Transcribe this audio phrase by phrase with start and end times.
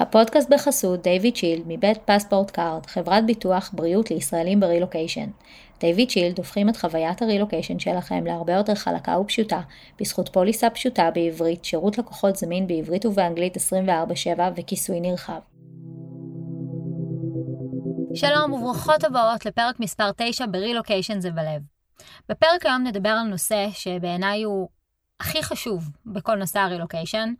[0.00, 5.30] הפודקאסט בחסות דיוויד שילד מבית פספורטכארד, חברת ביטוח בריאות לישראלים ברילוקיישן.
[5.80, 9.60] דיוויד שילד הופכים את חוויית הרילוקיישן שלכם להרבה יותר חלקה ופשוטה,
[10.00, 13.60] בזכות פוליסה פשוטה בעברית, שירות לקוחות זמין בעברית ובאנגלית 24/7
[14.56, 15.40] וכיסוי נרחב.
[18.14, 21.62] שלום וברוכות הבאות לפרק מספר 9 ברילוקיישן זה בלב.
[22.28, 24.68] בפרק היום נדבר על נושא שבעיניי הוא
[25.20, 27.32] הכי חשוב בכל נושא הרילוקיישן,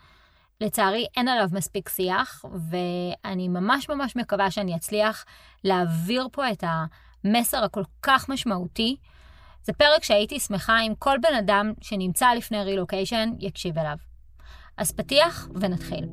[0.61, 5.25] לצערי אין עליו מספיק שיח, ואני ממש ממש מקווה שאני אצליח
[5.65, 6.65] להעביר פה את
[7.25, 8.97] המסר הכל כך משמעותי.
[9.63, 13.97] זה פרק שהייתי שמחה אם כל בן אדם שנמצא לפני רילוקיישן יקשיב אליו.
[14.77, 16.05] אז פתיח ונתחיל.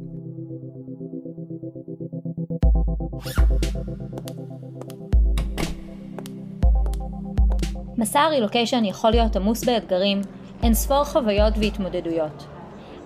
[7.98, 10.22] מסע הרילוקיישן יכול להיות עמוס באתגרים,
[10.64, 12.55] אין ספור חוויות והתמודדויות.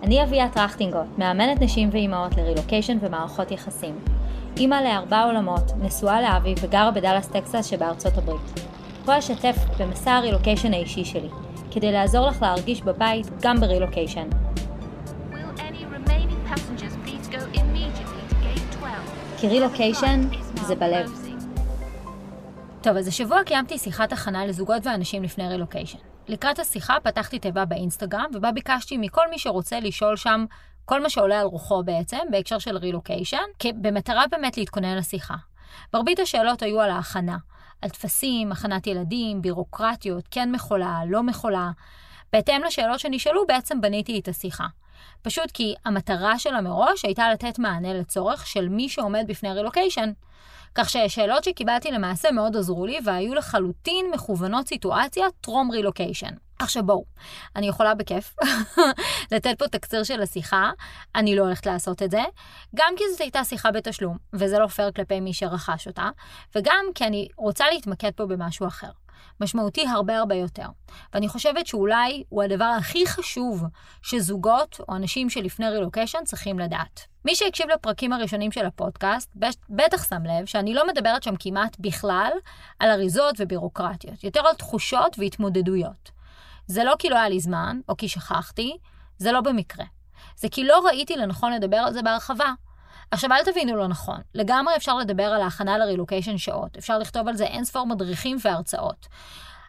[0.04, 4.00] אני אביה טרכטינגוט, מאמנת נשים ואימהות לרילוקיישן ומערכות יחסים.
[4.58, 8.60] אימא לארבע עלמות, נשואה לאבי וגרה בדאלאס טקסס שבארצות הברית.
[9.06, 11.30] פה אשתף במסע הרילוקיישן האישי שלי,
[11.72, 14.28] כדי לעזור לך להרגיש בבית גם ברילוקיישן.
[19.38, 20.22] כי רילוקיישן
[20.56, 21.12] זה בלב.
[22.82, 26.09] טוב, אז השבוע קיימתי שיחת הכנה לזוגות ואנשים לפני רילוקיישן.
[26.30, 30.46] לקראת השיחה פתחתי תיבה באינסטגרם, ובה ביקשתי מכל מי שרוצה לשאול שם
[30.86, 35.36] כל מה שעולה על רוחו בעצם, בהקשר של רילוקיישן, במטרה באמת להתכונן לשיחה.
[35.94, 37.38] מרבית השאלות היו על ההכנה,
[37.82, 41.72] על טפסים, הכנת ילדים, בירוקרטיות, כן מכולה, לא מכולה.
[42.34, 44.66] בהתאם לשאלות שנשאלו, בעצם בניתי את השיחה.
[45.22, 50.12] פשוט כי המטרה שלה מראש הייתה לתת מענה לצורך של מי שעומד בפני רילוקיישן.
[50.76, 56.34] כך ששאלות שקיבלתי למעשה מאוד עזרו לי והיו לחלוטין מכוונות סיטואציה טרום רילוקיישן.
[56.60, 57.06] עכשיו בואו,
[57.56, 58.36] אני יכולה בכיף
[59.32, 60.72] לתת פה תקציר של השיחה,
[61.16, 62.22] אני לא הולכת לעשות את זה,
[62.76, 66.10] גם כי זאת הייתה שיחה בתשלום, וזה לא פייר כלפי מי שרכש אותה,
[66.56, 68.90] וגם כי אני רוצה להתמקד פה במשהו אחר.
[69.42, 70.66] משמעותי הרבה הרבה יותר.
[71.14, 73.64] ואני חושבת שאולי הוא הדבר הכי חשוב
[74.02, 77.08] שזוגות או אנשים שלפני רילוקיישן צריכים לדעת.
[77.26, 79.32] מי שהקשיב לפרקים הראשונים של הפודקאסט,
[79.70, 82.32] בטח שם לב שאני לא מדברת שם כמעט בכלל
[82.80, 86.12] על אריזות ובירוקרטיות, יותר על תחושות והתמודדויות.
[86.68, 88.78] זה לא כי לא היה לי זמן, או כי שכחתי,
[89.18, 89.86] זה לא במקרה.
[90.36, 92.54] זה כי לא ראיתי לנכון לדבר על זה בהרחבה.
[93.12, 94.22] עכשיו, אל תבינו לא נכון.
[94.36, 96.78] לגמרי אפשר לדבר על ההכנה לרילוקיישן שעות.
[96.78, 99.08] אפשר לכתוב על זה אין ספור מדריכים והרצאות.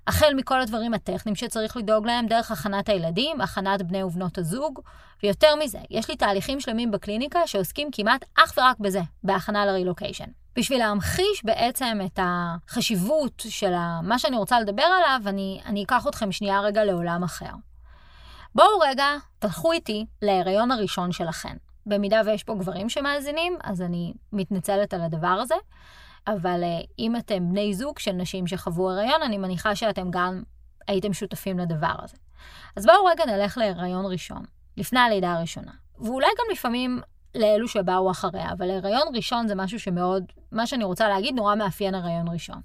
[0.06, 4.80] החל מכל הדברים הטכניים שצריך לדאוג להם, דרך הכנת הילדים, הכנת בני ובנות הזוג,
[5.22, 10.24] ויותר מזה, יש לי תהליכים שלמים בקליניקה שעוסקים כמעט אך ורק בזה, בהכנה לרילוקיישן.
[10.56, 13.72] בשביל להמחיש בעצם את החשיבות של
[14.02, 17.52] מה שאני רוצה לדבר עליו, אני, אני אקח אתכם שנייה רגע לעולם אחר.
[18.54, 19.06] בואו רגע,
[19.38, 21.69] תלכו איתי להיריון הראשון שלכם.
[21.86, 25.54] במידה ויש פה גברים שמאזינים, אז אני מתנצלת על הדבר הזה.
[26.26, 30.42] אבל uh, אם אתם בני זוג של נשים שחוו הריון, אני מניחה שאתם גם
[30.88, 32.16] הייתם שותפים לדבר הזה.
[32.76, 34.44] אז בואו רגע נלך להיריון ראשון,
[34.76, 35.72] לפני הלידה הראשונה.
[35.98, 37.00] ואולי גם לפעמים
[37.34, 41.94] לאלו שבאו אחריה, אבל הריון ראשון זה משהו שמאוד, מה שאני רוצה להגיד, נורא מאפיין
[41.94, 42.60] הריון ראשון.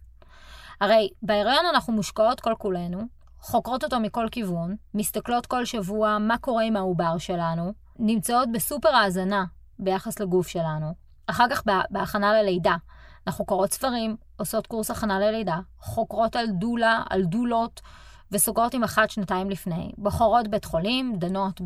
[0.81, 3.01] הרי בהיריון אנחנו מושקעות כל כולנו,
[3.39, 9.45] חוקרות אותו מכל כיוון, מסתכלות כל שבוע מה קורה עם העובר שלנו, נמצאות בסופר האזנה
[9.79, 10.93] ביחס לגוף שלנו.
[11.27, 12.75] אחר כך בהכנה ללידה,
[13.27, 17.81] אנחנו קוראות ספרים, עושות קורס הכנה ללידה, חוקרות על דולה, על דולות,
[18.31, 19.91] וסוגרות עם אחת שנתיים לפני.
[19.97, 21.61] בוחרות בית חולים, דנות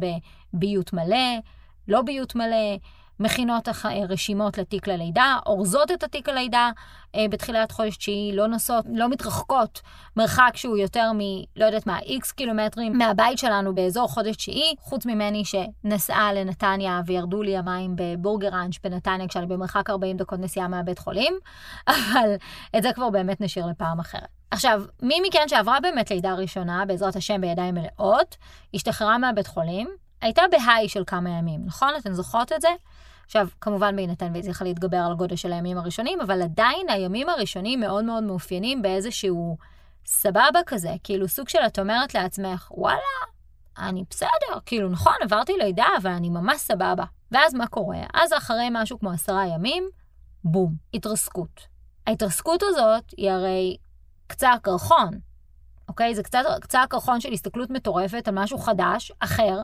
[0.54, 1.40] בביות מלא,
[1.88, 2.78] לא ביות מלא,
[3.20, 3.68] מכינות
[4.10, 6.72] רשימות לתיק ללידה, אורזות את התיק הלידה
[7.16, 9.82] אה, בתחילת חודש תשיעי, לא נוסעות, לא מתרחקות
[10.18, 11.20] מרחק שהוא יותר מ...
[11.56, 17.44] לא יודעת מה, איקס קילומטרים מהבית שלנו באזור חודש תשיעי, חוץ ממני שנסעה לנתניה וירדו
[17.44, 21.34] לי המים בבורגר ראנץ' בנתניה כשאני במרחק 40 דקות נסיעה מהבית חולים,
[21.88, 22.36] אבל
[22.78, 24.28] את זה כבר באמת נשאיר לפעם אחרת.
[24.52, 28.38] עכשיו, מי מכן שעברה באמת לידה ראשונה, בעזרת השם בידיים מלאות,
[28.74, 29.90] השתחררה מהבית חולים,
[30.22, 31.90] הייתה בהיי של כמה ימים, נכון?
[32.00, 32.70] אתן זוכרות את זה?
[33.26, 38.06] עכשיו, כמובן בהינתן והצליחה להתגבר על הגודל של הימים הראשונים, אבל עדיין הימים הראשונים מאוד
[38.06, 39.58] מאוד מאופיינים באיזשהו
[40.06, 43.00] סבבה כזה, כאילו סוג של את אומרת לעצמך, וואלה,
[43.78, 47.04] אני בסדר, כאילו נכון, עברתי לידה, אבל אני ממש סבבה.
[47.32, 48.00] ואז מה קורה?
[48.14, 49.90] אז אחרי משהו כמו עשרה ימים,
[50.44, 51.68] בום, התרסקות.
[52.08, 53.78] ההתרסקות הזאת היא הרי
[54.28, 55.20] קצה הקרחון,
[55.90, 56.16] אוקיי?
[56.16, 59.62] זה קצת קצה הקרחון של הסתכלות מטורפת על משהו חדש, אחר,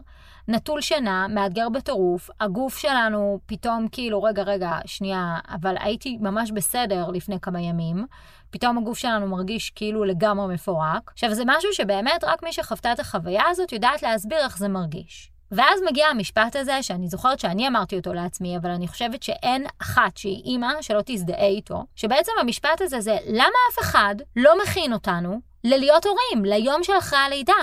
[0.48, 7.07] נטול שינה, מאתגר בטירוף, הגוף שלנו פתאום כאילו, רגע, רגע, שנייה, אבל הייתי ממש בסדר
[7.07, 8.06] לפני כמה ימים,
[8.50, 11.12] פתאום הגוף שלנו מרגיש כאילו לגמרי מפורק.
[11.13, 15.31] עכשיו, זה משהו שבאמת רק מי שחוותה את החוויה הזאת יודעת להסביר איך זה מרגיש.
[15.51, 20.18] ואז מגיע המשפט הזה, שאני זוכרת שאני אמרתי אותו לעצמי, אבל אני חושבת שאין אחת
[20.18, 25.39] שהיא אימא שלא תזדהה איתו, שבעצם המשפט הזה זה, למה אף אחד לא מכין אותנו
[25.65, 27.53] ללהיות הורים, ליום של אחרי הלידה?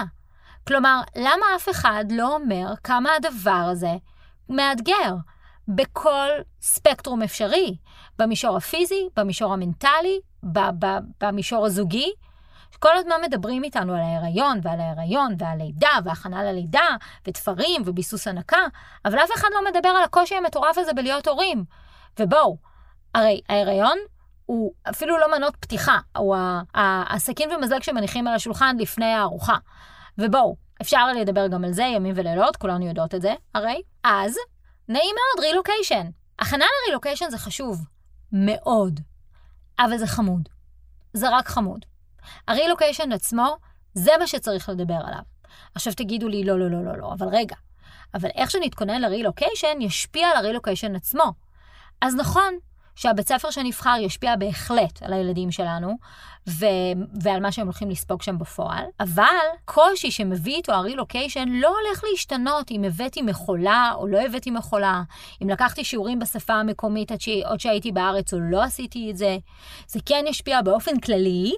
[0.67, 3.93] כלומר, למה אף אחד לא אומר כמה הדבר הזה
[4.49, 5.15] מאתגר
[5.69, 6.29] בכל
[6.63, 7.77] ספקטרום אפשרי?
[8.19, 10.21] במישור הפיזי, במישור המנטלי,
[11.21, 12.13] במישור הזוגי.
[12.79, 16.97] כל הזמן מדברים איתנו על ההיריון ועל ההיריון ועל לידה והכנה ללידה
[17.27, 18.67] ותפרים וביסוס הנקה,
[19.05, 21.65] אבל אף אחד לא מדבר על הקושי המטורף הזה בלהיות הורים.
[22.21, 22.57] ובואו,
[23.15, 23.99] הרי ההיריון
[24.47, 26.37] הוא אפילו לא מנות פתיחה, הוא
[27.11, 29.57] הסכין ומזלג שמניחים על השולחן לפני הארוחה.
[30.19, 33.83] ובואו, אפשר לדבר גם על זה ימים ולילות, כולנו יודעות את זה, הרי.
[34.05, 34.37] אז,
[34.89, 36.07] נעים מאוד, רילוקיישן.
[36.39, 37.85] הכנה לרילוקיישן זה חשוב.
[38.33, 39.01] מאוד.
[39.79, 40.49] אבל זה חמוד.
[41.13, 41.85] זה רק חמוד.
[42.49, 43.57] הרילוקיישן עצמו,
[43.95, 45.23] זה מה שצריך לדבר עליו.
[45.75, 47.57] עכשיו תגידו לי, לא, לא, לא, לא, לא, אבל רגע.
[48.15, 51.33] אבל איך שנתכונן לרילוקיישן, ישפיע על הרילוקיישן עצמו.
[52.01, 52.55] אז נכון,
[52.97, 55.97] שהבית ספר שנבחר ישפיע בהחלט על הילדים שלנו,
[56.49, 56.67] ו...
[57.23, 59.25] ועל מה שהם הולכים לספוג שם בפועל, אבל
[59.65, 65.03] קושי שמביא איתו הרילוקיישן לא הולך להשתנות אם הבאתי מכולה או לא הבאתי מכולה,
[65.43, 67.29] אם לקחתי שיעורים בשפה המקומית עד ש...
[67.29, 69.37] עוד שהייתי בארץ או לא עשיתי את זה.
[69.87, 71.55] זה כן ישפיע באופן כללי,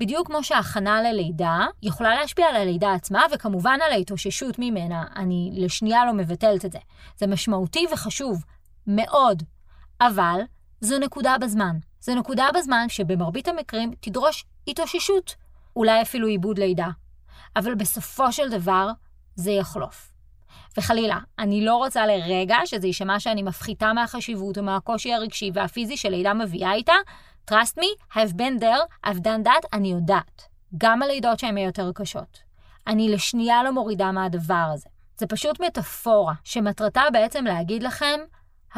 [0.00, 6.06] בדיוק כמו שההכנה ללידה יכולה להשפיע על הלידה עצמה, וכמובן על ההתאוששות ממנה, אני לשנייה
[6.06, 6.78] לא מבטלת את זה.
[7.16, 8.44] זה משמעותי וחשוב,
[8.86, 9.42] מאוד.
[10.00, 10.40] אבל
[10.80, 11.76] זו נקודה בזמן.
[12.00, 15.34] זו נקודה בזמן שבמרבית המקרים תדרוש התאוששות,
[15.76, 16.88] אולי אפילו עיבוד לידה.
[17.56, 18.90] אבל בסופו של דבר,
[19.34, 20.12] זה יחלוף.
[20.76, 26.34] וחלילה, אני לא רוצה לרגע שזה יישמע שאני מפחיתה מהחשיבות או מהקושי הרגשי והפיזי שלידה
[26.34, 26.92] מביאה איתה.
[27.50, 30.42] Trust me, I've been there, I've done that, אני יודעת.
[30.78, 32.38] גם הלידות שהן יותר קשות.
[32.86, 34.88] אני לשנייה לא מורידה מהדבר הזה.
[35.18, 38.20] זה פשוט מטאפורה, שמטרתה בעצם להגיד לכם,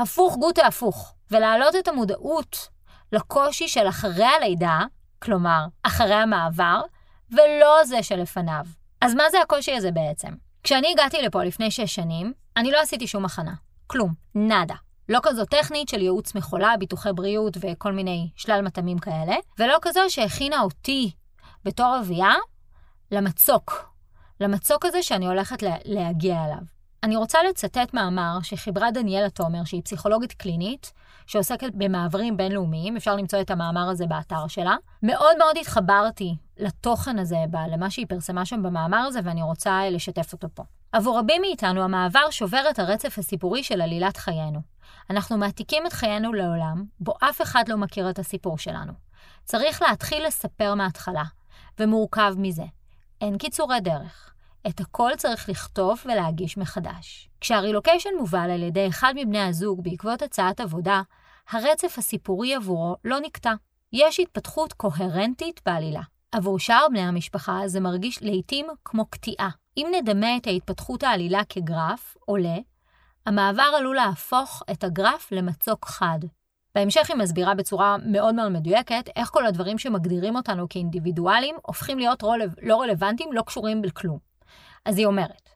[0.01, 1.15] הפוך גוטה הפוך.
[1.31, 2.69] ולהעלות את המודעות
[3.13, 4.81] לקושי של אחרי הלידה,
[5.19, 6.83] כלומר, אחרי המעבר,
[7.31, 8.65] ולא זה שלפניו.
[9.01, 10.29] אז מה זה הקושי הזה בעצם?
[10.63, 13.55] כשאני הגעתי לפה לפני שש שנים, אני לא עשיתי שום הכנה.
[13.87, 14.15] כלום.
[14.35, 14.75] נאדה.
[15.09, 20.01] לא כזו טכנית של ייעוץ מחולה, ביטוחי בריאות וכל מיני שלל מטעמים כאלה, ולא כזו
[20.09, 21.11] שהכינה אותי
[21.65, 22.33] בתור אביה
[23.11, 23.95] למצוק.
[24.41, 26.80] למצוק הזה שאני הולכת להגיע אליו.
[27.03, 30.93] אני רוצה לצטט מאמר שחיברה דניאלה תומר, שהיא פסיכולוגית קלינית,
[31.27, 34.77] שעוסקת במעברים בינלאומיים, אפשר למצוא את המאמר הזה באתר שלה.
[35.03, 37.37] מאוד מאוד התחברתי לתוכן הזה,
[37.71, 40.63] למה שהיא פרסמה שם במאמר הזה, ואני רוצה לשתף אותו פה.
[40.93, 44.61] עבור רבים מאיתנו, המעבר שובר את הרצף הסיפורי של עלילת חיינו.
[45.11, 48.93] אנחנו מעתיקים את חיינו לעולם, בו אף אחד לא מכיר את הסיפור שלנו.
[49.45, 51.25] צריך להתחיל לספר מההתחלה,
[51.79, 52.65] ומורכב מזה.
[53.21, 54.30] אין קיצורי דרך.
[54.67, 57.29] את הכל צריך לכתוב ולהגיש מחדש.
[57.41, 61.03] כשהרילוקיישן מובל על ידי אחד מבני הזוג בעקבות הצעת עבודה,
[61.51, 63.55] הרצף הסיפורי עבורו לא נקטע.
[63.93, 66.03] יש התפתחות קוהרנטית בעלילה.
[66.33, 69.49] עבור שאר בני המשפחה זה מרגיש לעתים כמו קטיעה.
[69.77, 72.57] אם נדמה את ההתפתחות העלילה כגרף, עולה,
[73.27, 76.19] המעבר עלול להפוך את הגרף למצוק חד.
[76.75, 82.23] בהמשך היא מסבירה בצורה מאוד מאוד מדויקת איך כל הדברים שמגדירים אותנו כאינדיבידואלים הופכים להיות
[82.63, 84.30] לא רלוונטיים, לא קשורים בכלום.
[84.85, 85.51] אז היא אומרת,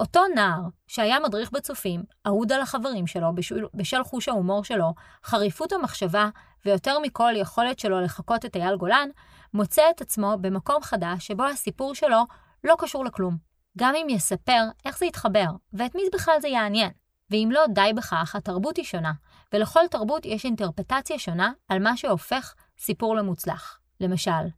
[0.00, 4.94] אותו נער שהיה מדריך בצופים, אהוד על החברים שלו בשול, בשל חוש ההומור שלו,
[5.24, 6.28] חריפות המחשבה
[6.64, 9.08] ויותר מכל יכולת שלו לחקות את אייל גולן,
[9.54, 12.22] מוצא את עצמו במקום חדש שבו הסיפור שלו
[12.64, 13.36] לא קשור לכלום.
[13.78, 16.90] גם אם יספר איך זה יתחבר, ואת מי בכלל זה יעניין.
[17.30, 19.12] ואם לא די בכך, התרבות היא שונה,
[19.52, 23.79] ולכל תרבות יש אינטרפטציה שונה על מה שהופך סיפור למוצלח.
[24.00, 24.48] למשל,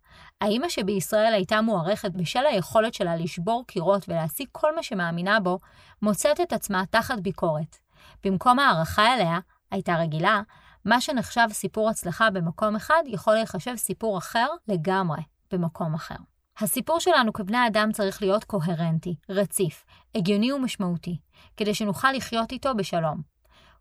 [0.40, 5.58] האמא שבישראל הייתה מוערכת בשל היכולת שלה לשבור קירות ולהשיג כל מה שמאמינה בו,
[6.02, 7.76] מוצאת את עצמה תחת ביקורת.
[8.24, 9.38] במקום הערכה אליה,
[9.70, 10.42] הייתה רגילה,
[10.84, 15.22] מה שנחשב סיפור הצלחה במקום אחד יכול להיחשב סיפור אחר לגמרי
[15.52, 16.16] במקום אחר.
[16.58, 19.84] הסיפור שלנו כבני אדם צריך להיות קוהרנטי, רציף,
[20.14, 21.18] הגיוני ומשמעותי,
[21.56, 23.22] כדי שנוכל לחיות איתו בשלום.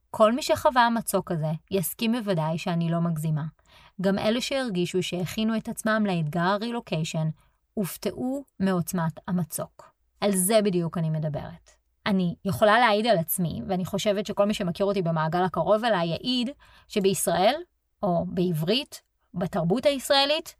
[0.10, 3.44] כל מי שחווה מצוק כזה, יסכים בוודאי שאני לא מגזימה.
[4.02, 7.30] גם אלה שהרגישו שהכינו את עצמם לאתגר הרילוקיישן,
[7.74, 9.92] הופתעו מעוצמת המצוק.
[10.22, 11.70] על זה בדיוק אני מדברת.
[12.06, 16.50] אני יכולה להעיד על עצמי, ואני חושבת שכל מי שמכיר אותי במעגל הקרוב אליי יעיד,
[16.88, 17.56] שבישראל,
[18.04, 19.02] או בעברית,
[19.34, 20.56] בתרבות הישראלית,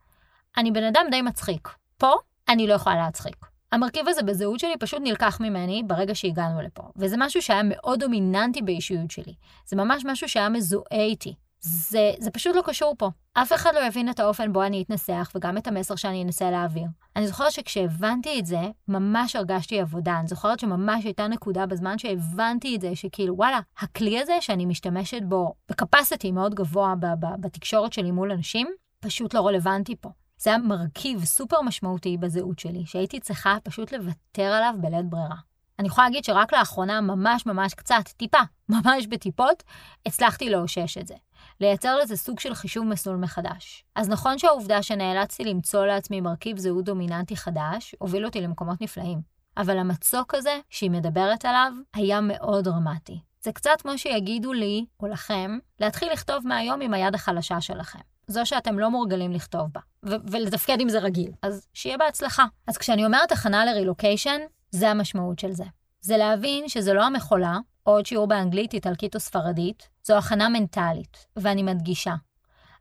[0.58, 1.70] אני בן אדם די מצחיק.
[1.98, 2.14] פה,
[2.50, 3.46] אני לא יכולה להצחיק.
[3.72, 8.62] המרכיב הזה בזהות שלי פשוט נלקח ממני ברגע שהגענו לפה, וזה משהו שהיה מאוד דומיננטי
[8.62, 9.34] באישיות שלי.
[9.66, 11.36] זה ממש משהו שהיה מזוהה איתי.
[11.62, 13.10] זה, זה פשוט לא קשור פה.
[13.34, 16.86] אף אחד לא יבין את האופן בו אני אתנסח וגם את המסר שאני אנסה להעביר.
[17.16, 20.20] אני זוכרת שכשהבנתי את זה, ממש הרגשתי עבודה.
[20.20, 25.22] אני זוכרת שממש הייתה נקודה בזמן שהבנתי את זה, שכאילו, וואלה, הכלי הזה שאני משתמשת
[25.24, 26.94] בו בקפסיטי מאוד גבוה
[27.40, 28.68] בתקשורת שלי מול אנשים,
[29.00, 30.10] פשוט לא רלוונטי פה.
[30.38, 35.36] זה היה מרכיב סופר משמעותי בזהות שלי, שהייתי צריכה פשוט לוותר עליו בלית ברירה.
[35.80, 38.38] אני יכולה להגיד שרק לאחרונה, ממש ממש קצת, טיפה,
[38.70, 39.64] ממש בטיפות,
[40.06, 41.16] הצלחתי לאושש את זה.
[41.62, 43.86] לייצר לזה סוג של חישוב מסלול מחדש.
[43.96, 49.22] אז נכון שהעובדה שנאלצתי למצוא לעצמי מרכיב זהות דומיננטי חדש, הוביל אותי למקומות נפלאים.
[49.58, 53.20] אבל המצוק הזה, שהיא מדברת עליו, היה מאוד דרמטי.
[53.42, 58.00] זה קצת כמו שיגידו לי, או לכם, להתחיל לכתוב מהיום עם היד החלשה שלכם.
[58.28, 61.32] זו שאתם לא מורגלים לכתוב בה, ו- ולתפקד עם זה רגיל.
[61.42, 62.46] אז שיהיה בהצלחה.
[62.68, 64.40] אז כשאני אומרת הכנה לרילוקיישן,
[64.72, 65.66] זה המשמעות של זה.
[66.02, 71.64] זה להבין שזה לא המכולה, עוד שיעור באנגלית, איטלקית או ספרדית, זו הכנה מנטלית, ואני
[71.64, 72.16] מדגישה.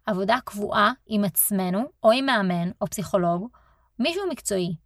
[0.06, 3.48] עבודה קבועה עם עצמנו, או עם מאמן, או פסיכולוג,
[3.98, 4.76] מישהו מקצועי,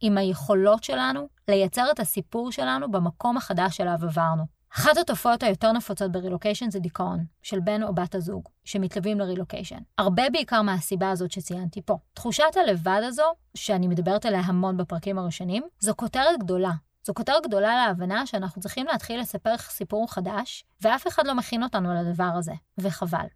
[0.00, 4.62] עם היכולות שלנו לייצר את הסיפור שלנו במקום החדש שאליו עברנו.
[4.74, 9.78] אחת התופעות היותר נפוצות ברילוקיישן זה דיכאון, של בן או בת הזוג, שמתלווים לרילוקיישן.
[9.98, 11.98] הרבה בעיקר מהסיבה הזאת שציינתי פה.
[12.14, 13.22] תחושת הלבד הזו,
[13.56, 16.72] שאני מדברת עליה המון בפרקים הראשונים, זו כותרת גדולה.
[17.04, 21.94] זו כותרת גדולה להבנה שאנחנו צריכים להתחיל לספר סיפור חדש, ואף אחד לא מכין אותנו
[21.94, 23.26] לדבר הזה, וחבל.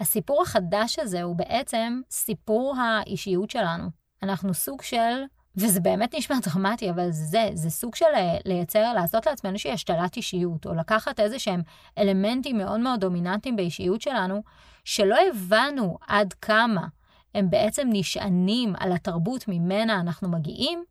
[0.00, 3.88] הסיפור החדש הזה הוא בעצם סיפור האישיות שלנו.
[4.22, 5.24] אנחנו סוג של
[5.56, 10.16] וזה באמת נשמע דרמטי, אבל זה, זה סוג של אה, לייצר, לעשות לעצמנו איזושהי השתלת
[10.16, 11.62] אישיות, או לקחת איזה שהם
[11.98, 14.42] אלמנטים מאוד מאוד דומיננטיים באישיות שלנו,
[14.84, 16.86] שלא הבנו עד כמה
[17.34, 20.84] הם בעצם נשענים על התרבות ממנה אנחנו מגיעים,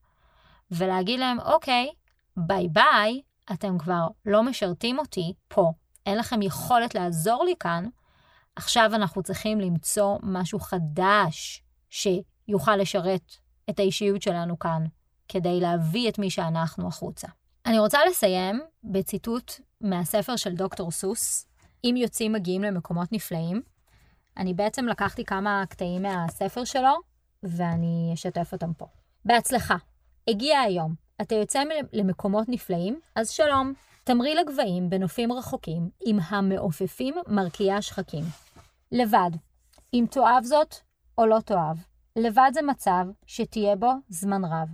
[0.71, 1.89] ולהגיד להם, אוקיי,
[2.37, 3.21] ביי ביי,
[3.53, 5.71] אתם כבר לא משרתים אותי פה,
[6.05, 7.85] אין לכם יכולת לעזור לי כאן,
[8.55, 13.31] עכשיו אנחנו צריכים למצוא משהו חדש שיוכל לשרת
[13.69, 14.85] את האישיות שלנו כאן,
[15.27, 17.27] כדי להביא את מי שאנחנו החוצה.
[17.65, 21.47] אני רוצה לסיים בציטוט מהספר של דוקטור סוס,
[21.83, 23.61] אם יוצאים מגיעים למקומות נפלאים.
[24.37, 26.93] אני בעצם לקחתי כמה קטעים מהספר שלו,
[27.43, 28.85] ואני אשתף אותם פה.
[29.25, 29.75] בהצלחה.
[30.27, 31.02] הגיע היום.
[31.21, 32.99] אתה יוצא למקומות נפלאים?
[33.15, 33.73] אז שלום.
[34.03, 38.23] תמריא לגבהים בנופים רחוקים עם המעופפים מרקיעי השחקים.
[38.91, 39.31] לבד.
[39.93, 40.75] אם תאהב זאת
[41.17, 41.77] או לא תאהב.
[42.15, 44.69] לבד זה מצב שתהיה בו זמן רב.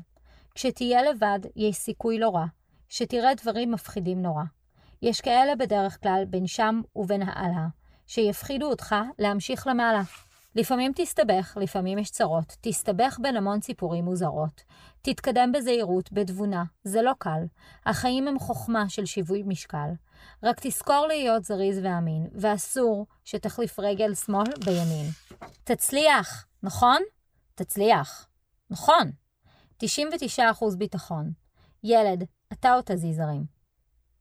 [0.56, 2.46] כשתהיה לבד, יש סיכוי לא רע,
[2.90, 4.44] שתראה דברים מפחידים נורא.
[5.02, 7.68] יש כאלה בדרך כלל בין שם ובין העלה,
[8.08, 10.02] שיפחידו אותך להמשיך למעלה.
[10.56, 12.58] לפעמים תסתבך, לפעמים יש צרות.
[12.62, 14.64] תסתבך בין המון ציפורים מוזרות.
[15.02, 16.64] תתקדם בזהירות, בתבונה.
[16.84, 17.44] זה לא קל.
[17.86, 19.90] החיים הם חוכמה של שיווי משקל.
[20.44, 25.06] רק תזכור להיות זריז ואמין, ואסור שתחליף רגל שמאל בימין.
[25.64, 27.02] תצליח, נכון?
[27.56, 28.28] תצליח.
[28.70, 29.12] נכון.
[29.84, 31.32] 99% ביטחון.
[31.84, 33.46] ילד, אתה או תזיז הרים.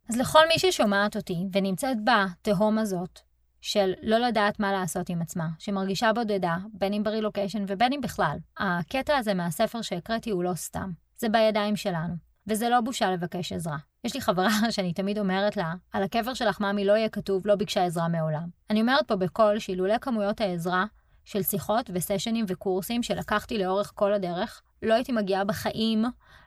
[0.09, 3.21] אז לכל מי ששומעת אותי ונמצאת בתהום הזאת,
[3.61, 8.39] של לא לדעת מה לעשות עם עצמה, שמרגישה בודדה, בין אם ברילוקיישן ובין אם בכלל,
[8.59, 10.91] הקטע הזה מהספר שהקראתי הוא לא סתם.
[11.19, 12.15] זה בידיים שלנו,
[12.47, 13.77] וזה לא בושה לבקש עזרה.
[14.05, 17.55] יש לי חברה שאני תמיד אומרת לה, על הקבר שלך ממי לא יהיה כתוב לא
[17.55, 18.49] ביקשה עזרה מעולם.
[18.71, 20.85] אני אומרת פה בקול שאילולא כמויות העזרה
[21.25, 26.05] של שיחות וסשנים וקורסים שלקחתי לאורך כל הדרך, לא הייתי מגיעה בחיים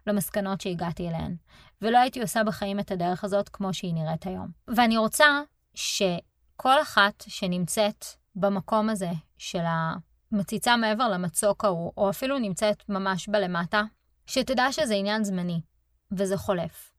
[0.08, 1.36] למסקנות שהגעתי אליהן,
[1.82, 4.48] ולא הייתי עושה בחיים את הדרך הזאת כמו שהיא נראית היום.
[4.68, 5.42] ואני רוצה
[6.62, 9.64] שכל אחת שנמצאת במקום הזה של
[10.32, 13.84] המציצה מעבר למצוק ההוא, או אפילו נמצאת ממש בלמטה,
[14.26, 15.62] שתדע שזה עניין זמני,
[16.12, 16.94] וזה חולף.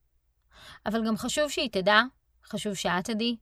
[0.86, 2.02] אבל גם חשוב שהיא תדע,
[2.44, 3.36] חשוב שאת תדעי,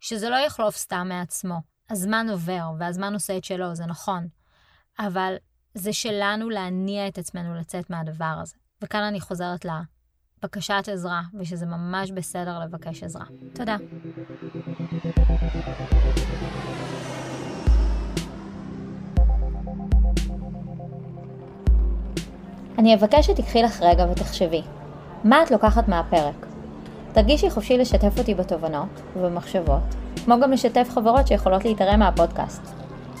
[0.00, 1.60] שזה לא יחלוף סתם מעצמו.
[1.90, 4.28] הזמן עובר, והזמן עושה את שלו, זה נכון.
[4.98, 5.34] אבל
[5.74, 8.56] זה שלנו להניע את עצמנו לצאת מהדבר הזה.
[8.82, 13.24] וכאן אני חוזרת לבקשת עזרה, ושזה ממש בסדר לבקש עזרה.
[13.54, 13.76] תודה.
[22.78, 24.62] אני אבקש שתיקחי לך רגע ותחשבי,
[25.24, 26.46] מה את לוקחת מהפרק?
[27.12, 32.62] תרגישי חופשי לשתף אותי בתובנות ובמחשבות, כמו גם לשתף חברות שיכולות להתערם מהפודקאסט.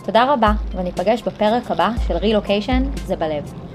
[0.04, 3.65] תודה רבה, וניפגש בפרק הבא של רילוקיישן זה בלב.